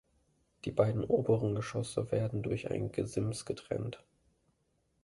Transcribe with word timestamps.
Die 0.65 0.71
beiden 0.71 1.03
oberen 1.03 1.53
Geschosse 1.53 2.11
werden 2.11 2.41
durch 2.41 2.71
ein 2.71 2.91
Gesims 2.91 3.45
getrennt. 3.45 4.01